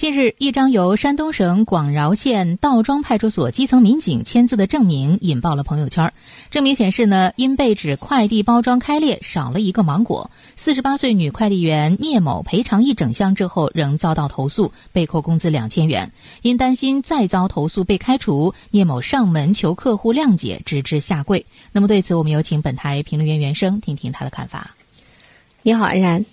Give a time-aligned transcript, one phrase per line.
[0.00, 6.10] 近日，一张由山东省广饶县道庄派出所基层民警签字的证明引爆了朋友圈。
[6.50, 16.10] 证明显示呢，因被指快递包装开裂，少了一个芒果，四十八岁女快递员聂某赔偿一整箱之后，仍遭到投诉，被扣工资两千元。
[16.40, 21.44] 因担心再遭投诉被开除，聂某上门求客户谅解，直至下跪。
[21.72, 24.74] 那么对此，我们有请本台评论员袁生听听他的看法。
[25.62, 26.24] 你好，安然。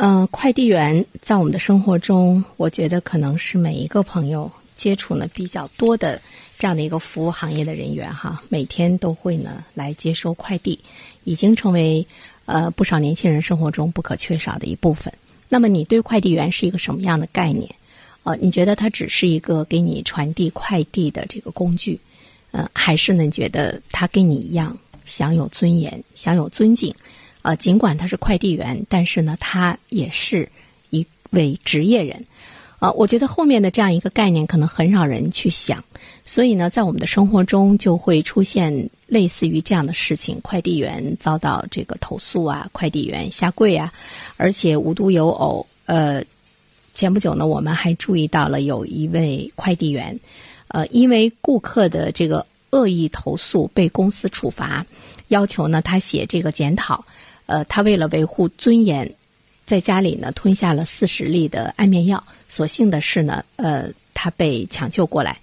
[0.00, 6.22] 嗯，快递员在我们的生活中，我觉得可能是每一个朋友接触呢比较多的
[6.56, 10.78] 这样的一个服务行业的人员哈，每天都会呢来接收快递，
[11.24, 12.06] 已经成为
[12.46, 15.12] 呃不少年轻人生活中不可缺少的一部分。
[15.48, 17.68] 那么，你对快递员是一个什么样的概念？
[18.22, 21.98] 呃，你觉得他只是一个给你传递快递的这个工具，
[22.52, 26.94] 呃，还是呢觉得他跟你一样享有尊严、享有尊敬？
[27.42, 30.48] 呃，尽管他是快递员，但是呢，他也是
[30.90, 32.24] 一位职业人。
[32.80, 35.82] 呃，我觉得后面的这样一个概念可能很少人去想，
[36.24, 43.92] 所以呢，在我们的生活中就会出现类似于这样的事情：快递员遭到这个投诉啊，快递员下跪啊，
[44.36, 46.22] 而且无独有偶，呃，
[46.94, 50.16] 前不久呢，我们还注意到了有一位快递员，
[50.68, 54.86] 呃，因为顾客的这个恶意投诉被公司处罚，
[55.28, 57.04] 要求呢他写这个检讨。
[57.48, 59.10] 呃，他为了维护尊严，
[59.64, 62.22] 在家里呢吞下了四十粒的安眠药。
[62.48, 65.38] 所幸的是呢，呃，他被抢救过来。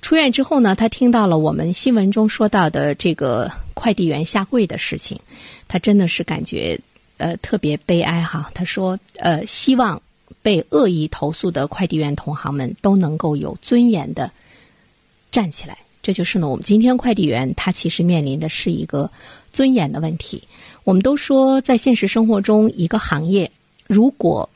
[0.00, 5.20] 出院之后呢，他听到了我们新闻中说到的这个快递员下跪的事情，
[5.68, 6.78] 他真的是感觉
[7.18, 8.50] 呃特别悲哀哈。
[8.54, 10.00] 他说，呃，希望
[10.42, 14.30] 被恶意投诉的快递员同行们都能够有尊严的
[15.30, 15.76] 站起来。
[16.06, 19.10] 这就是呢，我们今天快递员他其实面临的是一个
[19.52, 20.40] 尊严的问题。
[20.84, 23.50] 我们都说，在现实生活中，一个行业
[23.88, 24.48] 如果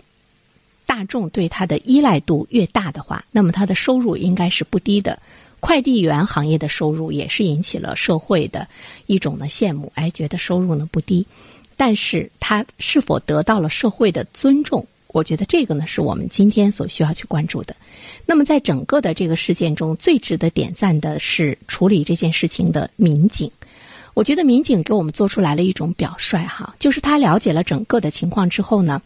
[0.86, 5.18] 大众对它的依赖度越大的话，那么它的收入应该是不低的。
[5.58, 8.68] 快递员行业的收入也是引起了社会的
[9.06, 11.26] 一种的羡慕，哎，觉得收入呢不低，
[11.76, 14.86] 但是他是否得到了社会的尊重？
[15.12, 17.74] 我觉得这个呢是我们今天所需要去关注的。
[18.26, 23.50] 那么，在整个的这个事件中，最值得点赞的是处理这件事情的民警。
[24.14, 29.00] 我觉得民警给我们做出来了一种表率，哈，就是他了解了整个的情况之后呢，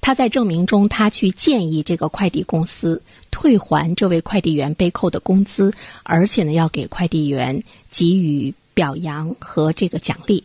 [0.00, 10.42] 他在证明中，他去建议这个快递公司退还这位快递员被扣的工资，而且呢，要给快递员给予表扬和这个奖励。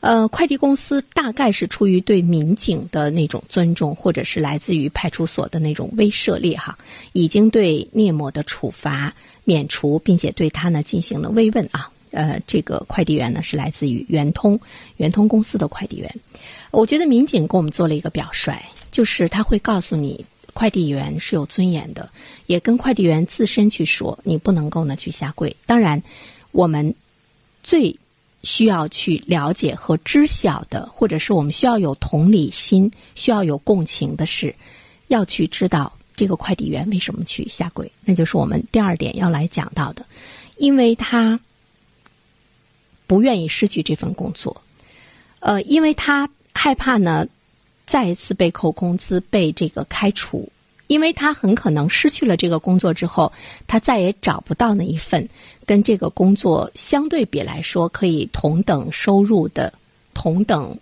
[0.00, 6.78] 呃，快递公司大概是出于对民警的那种尊重，或者是来自于派出所的那种威慑力，哈，
[7.12, 9.14] 已经对聂某的处罚
[9.44, 11.90] 免除，并且对他呢进行了慰问啊。
[12.10, 14.58] 呃，这个快递员呢是来自于圆通，
[14.96, 16.14] 圆通公司的快递员。
[16.70, 22.08] 我觉得民警给我们做了一个表率，就是他会告诉你，快递员是有尊严的，
[22.46, 25.54] 也跟快递员自身去说，你不能够呢去下跪。
[25.66, 26.02] 当然，
[26.50, 26.94] 我们
[27.62, 27.98] 最
[28.42, 34.54] 需要去了解和知晓的，或者是我们需要有同理心、需要有共情的是，
[35.08, 37.90] 要去知道这个快递员为什么去下跪。
[38.04, 40.04] 那就是我们第二点要来讲到的，
[40.56, 41.38] 因为他。
[43.08, 44.62] 不愿意失去这份工作，
[45.40, 47.26] 呃，因为他害怕呢，
[47.86, 50.46] 再一次被扣工资、被这个开除，
[50.88, 53.32] 因为他很可能失去了这个工作之后，
[53.66, 55.26] 他再也找不到那一份
[55.64, 59.72] 跟这个工作相对比来说可以同等收入的、
[60.14, 60.76] 同等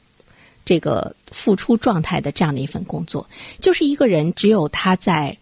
[0.65, 3.29] 这个付出状态的这样的一份工作。
[3.61, 5.37] 就是一个人只有他在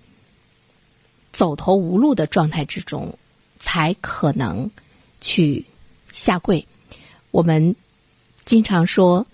[1.32, 3.12] 走投无路的状态之中，
[3.60, 4.70] 才可能
[5.20, 5.64] 去
[6.12, 6.66] 下跪。
[7.32, 7.74] 我们
[8.44, 9.26] 经常说“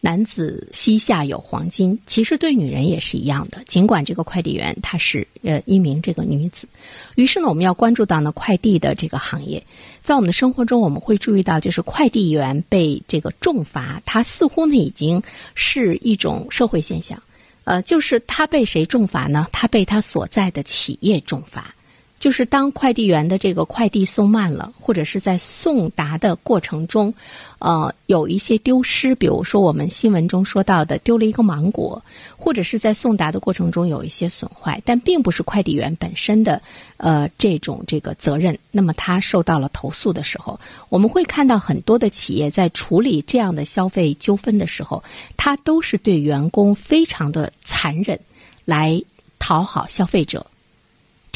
[0.00, 3.62] 男子膝下有黄金”，其实对女人也是一样的。
[3.66, 6.68] 尽管这个快递员她是呃一名这个女子，
[7.16, 9.62] 于是呢，我们要关注到呢快递的这个行业，
[10.02, 15.22] 在我们的生活中，我们会注意到，就是快递员被这个重罚，他似乎呢已经
[15.54, 17.20] 是一种社会现象。
[17.64, 19.48] 呃，就是他被谁重罚呢？
[19.50, 21.74] 他被他所在的企业重罚。
[22.18, 27.12] 就是当快递员的这个快递送慢了，或者是在送达的过程中，
[27.58, 32.02] 呃，有一些丢失，比如说我们新闻中说到的丢了一个芒果，
[32.36, 36.60] 或者是在送达的过程中有一些损坏，但并不是快递员本身的
[36.96, 38.58] 呃这种这个责任。
[38.70, 40.58] 那么他受到了投诉的时候，
[40.88, 45.04] 我们会看到很多的企业在处理这样的消费纠纷的时候，
[45.36, 48.18] 他都是对员工非常的残忍，
[48.64, 49.00] 来
[49.38, 50.44] 讨好消费者。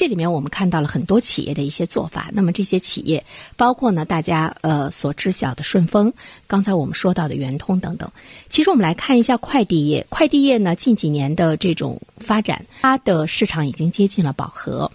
[0.01, 2.31] 这里面我们看到了很多企业的一些做法。
[2.33, 3.23] 那么这些企业
[3.55, 6.11] 包括呢，大家呃所知晓的顺丰，
[6.47, 8.11] 刚才我们说到的圆通等等。
[8.49, 14.91] 其实我们来看一下快递业，快递业呢近几年的这种发展，它的市场已经接近了饱和。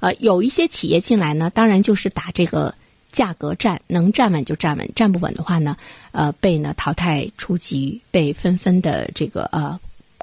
[0.00, 2.74] 呃，有一些企业进来呢，当然就是打这个
[3.12, 5.74] 价格战，能站稳就站稳，站不稳的话呢，
[6.12, 9.80] 呃，被呢淘汰出局，被纷纷的这个呃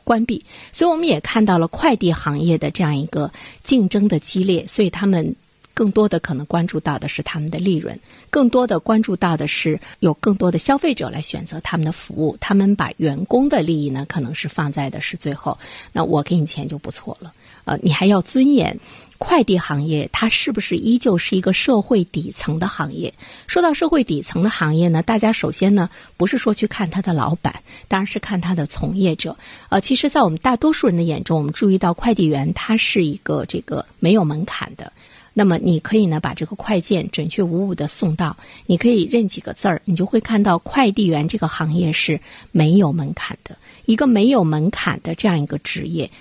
[0.07, 0.43] 关闭。
[0.71, 3.29] 所以我们也看到了快递行业的这样一个
[3.63, 5.35] 竞争的激烈，所以他们
[5.73, 7.99] 更多的可能关注到的是他们的利润，
[8.29, 15.55] 更多的关注到的是有更多的消费者来选择他们的服务，他们把员工的利益呢，可能是放在的是最后。
[15.91, 17.31] 那我给你钱就不错了，
[17.67, 18.79] 呃，你还要尊严。
[19.19, 23.11] 快递行业它是不是依旧是一个社会底层的行业？
[23.47, 29.35] 说到社会底层的行业呢，大家首先呢不是说去看他的老板，当然是看他的从业者。
[29.69, 34.93] 呃，其实，在我们大多数人的眼中，我们注意到快递员他是一个这个没有门槛的。
[35.33, 38.37] 那么，你可以呢把这个快件准确无误的送到，
[38.67, 42.21] 你可以认几个字儿，你就会看到快递员这个行业是
[42.51, 46.11] 没有门槛的，一个没有门槛的这样一个职业。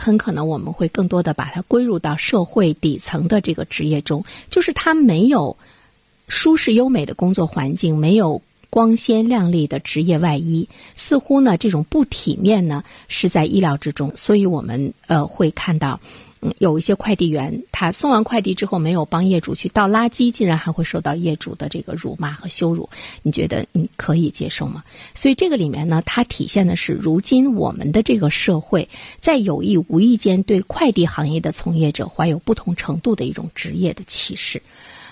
[0.00, 5.56] 很可能我们会更多的把它归入到社会底层的这个职业中，就是它没有
[6.26, 16.00] 舒适优美的工作环境，没有光鲜亮丽的职业外衣，似乎呢这种不体面呢是在意料之中，所以我们呃会看到。
[16.42, 22.88] 嗯，有一些快递员，他送完快递之后没有帮业主去倒垃圾，竟然还会受到业主的这个辱骂和羞辱。
[23.22, 24.82] 你觉得你可以接受吗？
[25.14, 28.88] 所以这个里面呢，它体现的是如今我们的这个社会
[29.20, 34.62] 在有意无意间对快递行业的从业者怀有不同程度的一种职业的歧视。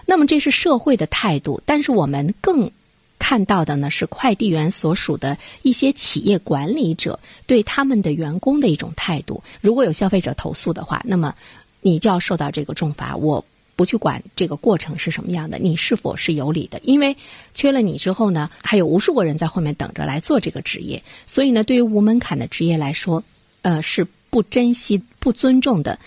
[0.07, 2.71] 那么这是社会的态度，但是我们更。
[3.19, 9.43] 看到的呢是快递员所属的一些企业管理者对他们的员工的一种态度。
[9.61, 11.35] 如果有消费者投诉的话，那么
[11.81, 13.17] 你就要受到这个重罚。
[13.17, 13.45] 我
[13.77, 16.81] 不去管这个过程是什么样的，你是否是有理的？
[16.83, 17.17] 因为
[17.55, 21.03] 缺了你之后呢，还有无数个人在后面等着来做这个职业。
[21.27, 23.23] 所以呢，对于无门槛的职业来说，
[23.63, 25.99] 呃，是不珍惜、不尊重的。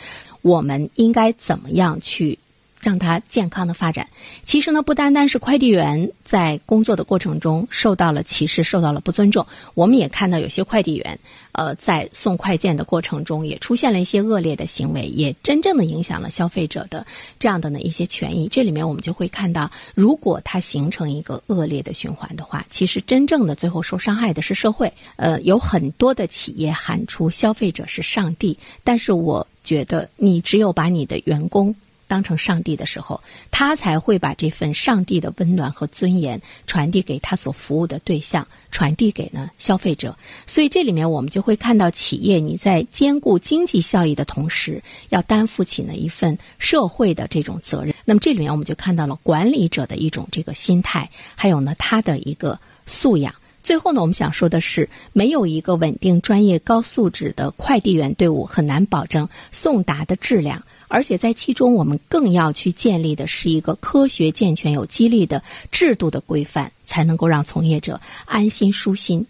[0.41, 2.39] 我们应该怎么样去？
[2.81, 4.07] 让他健康的发展。
[4.45, 11.19] 其实呢，不单单是快递员在工作的过程中受到了歧视、受到了不尊重，我们也看到有些快递员，
[11.51, 17.05] 呃，在送快件的过程中也出现了一些恶劣的行为，也真正的影响了消费者的
[17.39, 18.47] 这样的呢一些权益。
[18.47, 24.91] 这里面我们就会看到，如果它形成一个恶劣的循环的话，其实真正的最后受伤害的是社会。
[25.17, 31.75] 呃，有很多的企业喊出消费者是上帝，但是我觉得你只有把你的员工。
[32.11, 33.21] 当成上帝的时候，
[33.51, 40.17] 他才会把这份上帝的温暖和尊严传递给他所服务的对象，传递给呢消费者。
[40.45, 47.95] 所以这里面我们就会看到，企业你在兼顾经济效益的同时，要担负起呢一份社会的这种责任。
[48.03, 53.33] 那么这里面我们就看到了管理者的一种这个心态，还有呢他的一个素养。
[53.63, 60.63] 最后呢，我们想说的是，没有一个稳定、专业、高素质的快递员队伍，很难保证送达的质量。
[60.87, 65.41] 而且在其中，我们更要去建立的是一个科学、健全、有激励的
[65.71, 69.25] 制度的规范，才能够让从业者安心舒心。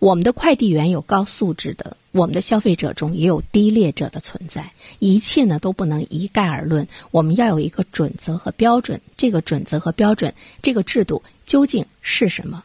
[0.00, 4.72] 我们的快递员有高素质的，我们的消费者中也有低劣者的存在。
[4.98, 9.00] 一切呢都不能一概而论，我们要有一个准则和标准。
[9.16, 12.64] 这个准则和标准，这个制度究竟是什么？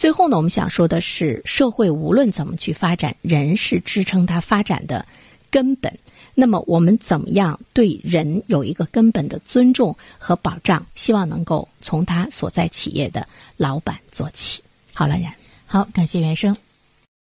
[0.00, 5.04] 最后呢，我们想说的是，社会无论怎么去发展，人是支撑它发展的
[5.50, 5.94] 根本。
[6.34, 10.86] 那么我们怎么样对人有一个根本的尊重和保障？
[10.94, 13.28] 希望能够从他所在企业的
[13.58, 14.62] 老板做起。
[14.94, 15.30] 好了，然
[15.66, 16.56] 好，感谢袁生。